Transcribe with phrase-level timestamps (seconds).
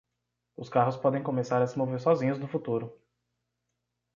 [0.57, 2.99] Os carros podem começar a se mover sozinhos no futuro.